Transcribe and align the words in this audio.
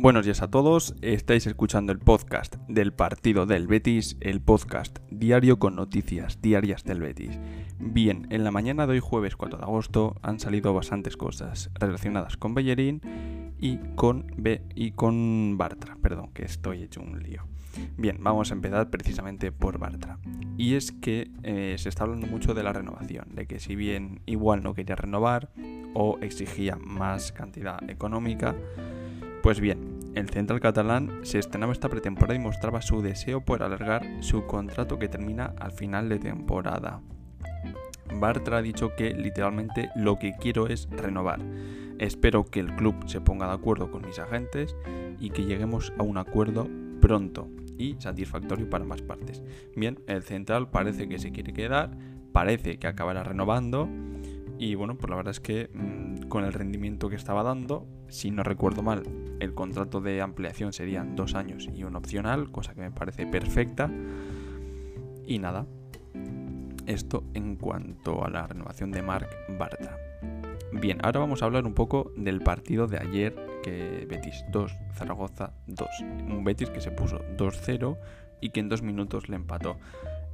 Buenos 0.00 0.24
días 0.24 0.40
a 0.40 0.50
todos, 0.50 0.94
estáis 1.02 1.46
escuchando 1.46 1.92
el 1.92 1.98
podcast 1.98 2.56
del 2.68 2.94
partido 2.94 3.44
del 3.44 3.66
Betis, 3.66 4.16
el 4.20 4.40
podcast 4.40 4.98
diario 5.10 5.58
con 5.58 5.76
noticias 5.76 6.40
diarias 6.40 6.84
del 6.84 7.02
Betis. 7.02 7.38
Bien, 7.78 8.26
en 8.30 8.42
la 8.42 8.50
mañana 8.50 8.86
de 8.86 8.94
hoy 8.94 9.00
jueves 9.00 9.36
4 9.36 9.58
de 9.58 9.64
agosto 9.64 10.16
han 10.22 10.40
salido 10.40 10.72
bastantes 10.72 11.18
cosas 11.18 11.70
relacionadas 11.74 12.38
con 12.38 12.54
Bellerín 12.54 13.02
y 13.58 13.76
con 13.94 14.26
B 14.38 14.62
y 14.74 14.92
con 14.92 15.58
Bartra, 15.58 15.98
perdón, 16.00 16.30
que 16.32 16.46
estoy 16.46 16.82
hecho 16.82 17.02
un 17.02 17.22
lío. 17.22 17.44
Bien, 17.98 18.16
vamos 18.20 18.50
a 18.50 18.54
empezar 18.54 18.88
precisamente 18.88 19.52
por 19.52 19.78
Bartra. 19.78 20.18
Y 20.56 20.76
es 20.76 20.92
que 20.92 21.30
eh, 21.42 21.76
se 21.78 21.90
está 21.90 22.04
hablando 22.04 22.26
mucho 22.26 22.54
de 22.54 22.62
la 22.62 22.72
renovación, 22.72 23.26
de 23.34 23.46
que 23.46 23.60
si 23.60 23.76
bien 23.76 24.22
igual 24.24 24.62
no 24.62 24.72
quería 24.72 24.96
renovar 24.96 25.50
o 25.92 26.18
exigía 26.22 26.76
más 26.76 27.32
cantidad 27.32 27.78
económica, 27.90 28.56
pues 29.42 29.60
bien, 29.60 30.00
el 30.14 30.28
central 30.28 30.60
catalán 30.60 31.20
se 31.22 31.38
estrenaba 31.38 31.72
esta 31.72 31.88
pretemporada 31.88 32.34
y 32.34 32.40
mostraba 32.40 32.82
su 32.82 33.00
deseo 33.00 33.40
por 33.40 33.62
alargar 33.62 34.04
su 34.20 34.46
contrato 34.46 34.98
que 34.98 35.08
termina 35.08 35.54
al 35.58 35.72
final 35.72 36.08
de 36.08 36.18
temporada. 36.18 37.00
Bartra 38.12 38.58
ha 38.58 38.62
dicho 38.62 38.94
que 38.96 39.14
literalmente 39.14 39.90
lo 39.94 40.18
que 40.18 40.34
quiero 40.38 40.66
es 40.66 40.88
renovar. 40.90 41.40
Espero 41.98 42.44
que 42.44 42.60
el 42.60 42.74
club 42.74 42.94
se 43.06 43.20
ponga 43.20 43.46
de 43.46 43.54
acuerdo 43.54 43.90
con 43.90 44.02
mis 44.04 44.18
agentes 44.18 44.74
y 45.18 45.30
que 45.30 45.44
lleguemos 45.44 45.92
a 45.98 46.02
un 46.02 46.18
acuerdo 46.18 46.68
pronto 47.00 47.48
y 47.78 47.96
satisfactorio 47.98 48.68
para 48.68 48.84
ambas 48.84 49.02
partes. 49.02 49.42
Bien, 49.76 50.00
el 50.06 50.22
central 50.22 50.70
parece 50.70 51.08
que 51.08 51.18
se 51.18 51.30
quiere 51.30 51.52
quedar, 51.52 51.96
parece 52.32 52.78
que 52.78 52.86
acabará 52.86 53.22
renovando 53.22 53.88
y 54.60 54.74
bueno, 54.74 54.98
pues 54.98 55.08
la 55.08 55.16
verdad 55.16 55.30
es 55.30 55.40
que 55.40 55.70
mm, 55.72 56.28
con 56.28 56.44
el 56.44 56.52
rendimiento 56.52 57.08
que 57.08 57.16
estaba 57.16 57.42
dando, 57.42 57.86
si 58.08 58.30
no 58.30 58.42
recuerdo 58.42 58.82
mal, 58.82 59.04
el 59.40 59.54
contrato 59.54 60.02
de 60.02 60.20
ampliación 60.20 60.74
serían 60.74 61.16
dos 61.16 61.34
años 61.34 61.66
y 61.74 61.82
un 61.84 61.96
opcional, 61.96 62.52
cosa 62.52 62.74
que 62.74 62.82
me 62.82 62.90
parece 62.90 63.26
perfecta. 63.26 63.90
Y 65.26 65.38
nada, 65.38 65.66
esto 66.84 67.24
en 67.32 67.56
cuanto 67.56 68.22
a 68.22 68.28
la 68.28 68.46
renovación 68.46 68.90
de 68.90 69.00
Marc 69.00 69.34
Bartra. 69.58 69.96
Bien, 70.72 70.98
ahora 71.02 71.20
vamos 71.20 71.42
a 71.42 71.46
hablar 71.46 71.64
un 71.64 71.72
poco 71.72 72.12
del 72.18 72.42
partido 72.42 72.86
de 72.86 72.98
ayer, 72.98 73.34
que 73.62 74.06
Betis 74.10 74.44
2, 74.52 74.76
Zaragoza 74.92 75.54
2. 75.68 75.88
Un 76.28 76.44
Betis 76.44 76.68
que 76.68 76.82
se 76.82 76.90
puso 76.90 77.20
2-0 77.38 77.96
y 78.42 78.50
que 78.50 78.60
en 78.60 78.68
dos 78.68 78.82
minutos 78.82 79.30
le 79.30 79.36
empató. 79.36 79.78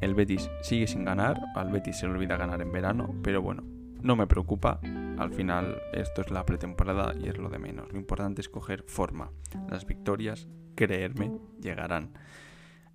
El 0.01 0.17
Betis 0.17 0.51
sigue 0.63 0.89
sin 0.89 1.05
ganar, 1.05 1.41
al 1.55 1.71
Betis 1.71 1.99
se 1.99 2.07
le 2.09 2.13
olvida 2.13 2.37
ganar 2.37 2.61
en 2.61 2.73
verano, 2.73 3.15
pero 3.23 3.41
bueno, 3.41 3.63
no 4.07 4.15
me 4.15 4.29
preocupa, 4.29 4.81
al 5.19 5.33
final 5.33 5.83
esto 5.93 6.23
es 6.23 6.31
la 6.31 6.47
pretemporada 6.47 7.13
y 7.19 7.29
es 7.29 7.39
lo 7.39 7.49
de 7.49 7.59
menos. 7.59 7.93
Lo 7.93 7.99
importante 7.99 8.41
es 8.41 8.49
coger 8.49 8.85
forma. 8.87 9.33
Las 9.69 9.85
victorias, 9.85 10.47
creerme, 10.77 11.33
llegarán. 11.61 12.13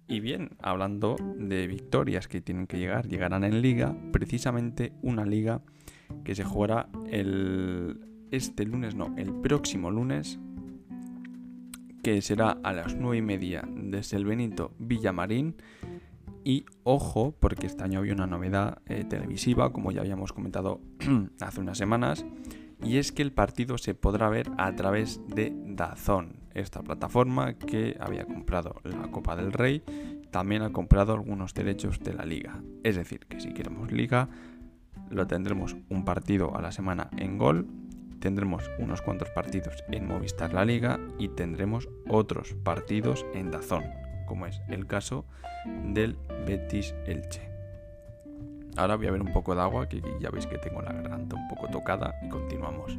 Y 0.07 0.21
bien, 0.21 0.51
hablando 0.61 1.17
de 1.37 1.67
victorias 1.67 2.29
que 2.29 2.41
tienen 2.41 2.65
que 2.65 2.79
llegar, 2.79 3.07
llegarán 3.09 3.43
en 3.43 3.61
liga, 3.61 3.93
precisamente 4.13 4.93
una 5.01 5.25
liga 5.25 5.61
que 6.23 6.33
se 6.33 6.45
jugará 6.45 6.87
el 7.09 7.99
este 8.31 8.63
lunes, 8.63 8.95
no, 8.95 9.13
el 9.17 9.33
próximo 9.33 9.91
lunes, 9.91 10.39
que 12.03 12.21
será 12.21 12.57
a 12.63 12.71
las 12.71 12.95
9 12.95 13.17
y 13.17 13.21
media 13.21 13.67
desde 13.69 14.15
el 14.15 14.25
Benito 14.25 14.73
Villamarín 14.79 15.55
y 16.44 16.66
ojo, 16.84 17.36
porque 17.39 17.67
este 17.67 17.84
año 17.84 18.00
había 18.00 18.14
una 18.14 18.28
novedad 18.28 18.80
eh, 18.86 19.03
televisiva, 19.03 19.72
como 19.72 19.92
ya 19.92 20.02
habíamos 20.02 20.34
comentado 20.34 20.81
hace 21.39 21.61
unas 21.61 21.78
semanas, 21.78 22.25
y 22.84 22.97
es 22.97 23.11
que 23.11 23.22
el 23.22 23.31
partido 23.31 23.78
se 23.78 23.94
podrá 23.94 24.30
ver 24.30 24.50
a 24.58 24.75
través 24.75 25.22
de 25.28 25.53
Dazón, 25.56 26.38
esta 26.53 26.81
plataforma 26.81 27.53
que 27.53 27.95
había 28.00 28.25
comprado 28.25 28.81
la 28.84 29.09
Copa 29.12 29.36
del 29.36 29.53
Rey, 29.53 29.84
también 30.31 30.63
ha 30.63 30.72
comprado 30.72 31.13
algunos 31.13 31.53
derechos 31.53 32.00
de 32.00 32.13
la 32.13 32.25
liga. 32.25 32.62
Es 32.84 32.96
decir, 32.96 33.25
que 33.28 33.40
si 33.40 33.53
queremos 33.53 33.91
liga, 33.91 34.30
lo 35.09 35.28
tendremos 35.28 35.75
un 35.90 36.06
partido 36.06 36.56
a 36.56 36.62
la 36.62 36.72
semana 36.72 37.09
en 37.18 37.38
Gol, 37.38 37.68
tendremos 38.19 38.69
unos 38.80 39.01
cuantos 39.01 39.30
partidos 39.30 39.84
en 39.90 40.07
Movistar 40.07 40.53
La 40.53 40.66
Liga 40.66 41.00
y 41.19 41.30
tendremos 41.30 41.90
otros 42.07 42.53
partidos 42.63 43.25
en 43.34 43.51
Dazón 43.51 43.84
como 44.31 44.46
es 44.46 44.62
el 44.69 44.88
caso 44.88 45.25
del 45.66 46.16
Betis 46.47 46.96
Elche. 47.06 47.42
Ahora 48.78 48.96
voy 48.96 49.08
a 49.08 49.12
ver 49.12 49.22
un 49.22 49.34
poco 49.34 49.53
de 49.53 49.59
agua, 49.59 49.90
que 49.90 50.02
ya 50.22 50.30
veis 50.30 50.47
que 50.47 50.58
tengo 50.58 50.81
la 50.81 50.94
garganta 50.94 51.36
un 51.36 51.50
poco 51.50 51.68
tocada 51.68 52.16
y 52.24 52.30
continuamos. 52.30 52.97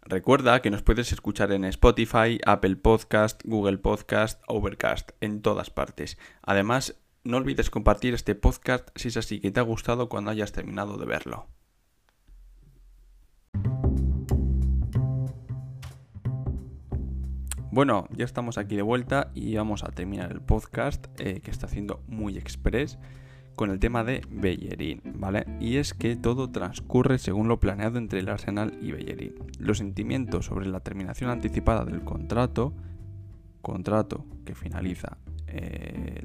Recuerda 0.00 0.62
que 0.62 0.70
nos 0.70 0.80
puedes 0.80 1.12
escuchar 1.12 1.52
en 1.52 1.66
Spotify, 1.66 2.40
Apple 2.46 2.76
Podcast, 2.76 3.42
Google 3.44 3.76
Podcast, 3.76 4.42
Overcast, 4.46 5.10
en 5.20 5.42
todas 5.42 5.68
partes. 5.68 6.16
Además, 6.40 6.98
no 7.24 7.36
olvides 7.36 7.68
compartir 7.68 8.14
este 8.14 8.34
podcast 8.34 8.88
si 8.94 9.08
es 9.08 9.18
así 9.18 9.38
que 9.40 9.50
te 9.50 9.60
ha 9.60 9.64
gustado 9.64 10.08
cuando 10.08 10.30
hayas 10.30 10.52
terminado 10.52 10.96
de 10.96 11.04
verlo. 11.04 11.46
Bueno, 17.72 18.08
ya 18.16 18.24
estamos 18.24 18.58
aquí 18.58 18.74
de 18.74 18.82
vuelta 18.82 19.30
y 19.32 19.54
vamos 19.54 19.84
a 19.84 19.92
terminar 19.92 20.32
el 20.32 20.40
podcast 20.40 21.06
eh, 21.20 21.40
que 21.40 21.52
está 21.52 21.66
haciendo 21.66 22.02
muy 22.08 22.36
express 22.36 22.98
con 23.54 23.70
el 23.70 23.78
tema 23.78 24.02
de 24.02 24.22
Bellerín, 24.28 25.00
¿vale? 25.04 25.46
Y 25.60 25.76
es 25.76 25.94
que 25.94 26.16
todo 26.16 26.50
transcurre 26.50 27.18
según 27.18 27.46
lo 27.46 27.60
planeado 27.60 27.98
entre 27.98 28.18
el 28.18 28.28
Arsenal 28.28 28.76
y 28.82 28.90
Bellerín. 28.90 29.34
Los 29.60 29.78
sentimientos 29.78 30.46
sobre 30.46 30.66
la 30.66 30.80
terminación 30.80 31.30
anticipada 31.30 31.84
del 31.84 32.02
contrato, 32.02 32.72
contrato 33.62 34.26
que 34.44 34.56
finaliza 34.56 35.18
eh, 35.46 36.24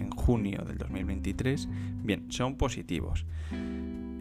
en 0.00 0.10
junio 0.12 0.64
del 0.66 0.78
2023, 0.78 1.68
bien, 2.02 2.32
son 2.32 2.56
positivos. 2.56 3.26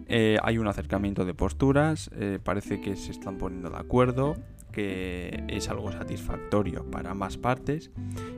Eh, 0.09 0.37
hay 0.43 0.57
un 0.57 0.67
acercamiento 0.67 1.23
de 1.23 1.33
posturas, 1.33 2.09
parece 2.43 2.81
que 2.81 2.95
se 2.95 3.11
están 3.11 3.37
poniendo 3.37 3.69
de 3.69 3.77
acuerdo 3.77 4.35
que 4.71 5.43
es 5.47 5.69
algo 5.69 5.91
satisfactorio 5.91 6.83
para 6.89 7.11
ambas 7.11 7.37
partes 7.37 7.91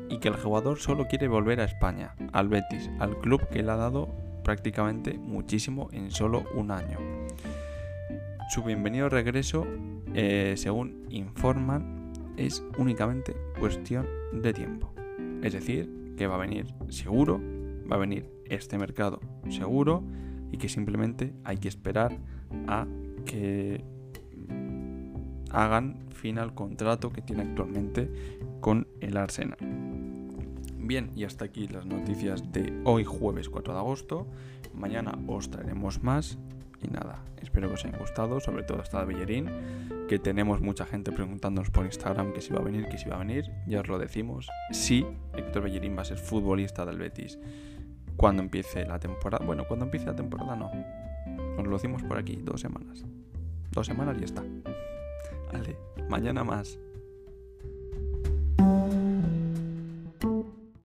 y 0.10 0.20
que 0.20 0.30
el 0.30 0.36
jugador 0.36 0.80
solo 0.80 1.08
quiere 1.08 1.28
volver 1.28 1.60
a 1.60 1.66
España, 1.66 2.16
al 2.32 2.48
Betis, 2.48 2.90
al 3.00 3.18
club 3.20 3.48
que 3.50 3.64
le 3.64 3.72
ha 3.72 3.76
dado 3.76 4.10
prácticamente 4.44 5.18
muchísimo 5.18 5.90
en 5.92 6.12
solo 6.12 6.44
un 6.56 6.72
año. 6.72 6.98
Su 8.50 8.64
bienvenido 8.64 9.10
regreso, 9.10 9.66
eh, 10.14 10.56
según 10.58 11.06
informan, 11.10 12.12
es 12.38 12.64
únicamente 12.78 13.36
cuestión 13.60 14.08
de 14.34 14.54
tiempo. 14.54 14.94
Es 15.44 15.54
decir, 15.54 16.14
que 16.18 16.28
va 16.28 16.36
a 16.36 16.40
venir 16.40 16.66
seguro, 16.90 17.40
va 17.90 17.96
a 17.96 18.00
venir 18.00 18.26
este 18.46 18.78
mercado 18.78 19.20
seguro 19.50 20.04
y 20.52 20.58
que 20.58 20.70
simplemente 20.70 21.34
hay 21.44 21.58
que 21.58 21.68
esperar 21.68 22.18
a 22.68 22.86
que 23.26 23.84
hagan 25.52 26.10
fin 26.10 26.38
al 26.40 26.54
contrato 26.54 27.12
que 27.12 27.22
tiene 27.22 27.44
actualmente 27.44 28.10
con 28.60 28.88
el 29.00 29.18
Arsenal. 29.18 29.58
Bien, 30.78 31.12
y 31.16 31.24
hasta 31.24 31.46
aquí 31.46 31.68
las 31.68 31.86
noticias 31.86 32.52
de 32.52 32.82
hoy 32.84 33.04
jueves 33.04 33.50
4 33.50 33.74
de 33.74 33.80
agosto. 33.80 34.28
Mañana 34.74 35.18
os 35.28 35.50
traeremos 35.50 36.04
más. 36.04 36.38
Y 36.84 36.88
nada, 36.88 37.24
espero 37.40 37.68
que 37.68 37.76
os 37.76 37.86
haya 37.86 38.00
gustado, 38.00 38.40
sobre 38.40 38.64
todo 38.64 38.82
esta 38.82 39.00
de 39.00 39.14
Bellerín, 39.14 39.50
que 40.10 40.18
tenemos 40.18 40.62
mucha 40.62 40.86
gente 40.86 41.12
preguntándonos 41.12 41.70
por 41.70 41.86
Instagram 41.86 42.34
que 42.34 42.42
si 42.42 42.52
va 42.52 42.60
a 42.60 42.64
venir, 42.64 42.88
que 42.88 42.98
si 42.98 43.08
va 43.08 43.18
a 43.18 43.20
venir. 43.20 43.52
Ya 43.68 43.82
os 43.82 43.88
lo 43.88 44.00
decimos. 44.00 44.50
Sí, 44.72 45.06
Héctor 45.36 45.64
Bellerín 45.64 45.96
va 45.96 46.02
a 46.02 46.06
ser 46.06 46.18
futbolista 46.18 46.86
del 46.86 46.98
Betis 46.98 47.38
cuando 48.22 48.44
empiece 48.44 48.86
la 48.86 49.00
temporada. 49.00 49.44
Bueno, 49.44 49.66
cuando 49.68 49.86
empiece 49.86 50.06
la 50.06 50.16
temporada 50.16 50.56
no. 50.56 50.72
Os 51.58 51.66
lo 51.66 51.74
decimos 51.74 52.04
por 52.04 52.20
aquí, 52.20 52.40
dos 52.44 52.62
semanas. 52.62 53.04
Dos 53.72 53.88
semanas 53.88 54.16
y 54.22 54.24
está. 54.26 54.44
Vale, 55.52 55.76
mañana 56.08 56.44
más. 56.44 56.78